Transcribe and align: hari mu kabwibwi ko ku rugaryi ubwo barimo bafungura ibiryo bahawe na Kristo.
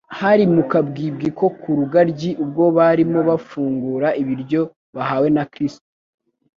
hari 0.19 0.43
mu 0.53 0.63
kabwibwi 0.71 1.27
ko 1.37 1.45
ku 1.59 1.69
rugaryi 1.79 2.29
ubwo 2.43 2.63
barimo 2.77 3.19
bafungura 3.29 4.07
ibiryo 4.21 4.61
bahawe 4.95 5.27
na 5.35 5.43
Kristo. 5.53 5.87